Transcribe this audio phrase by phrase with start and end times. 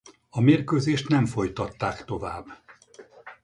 [0.29, 2.45] A mérkőzést nem folytatták tovább.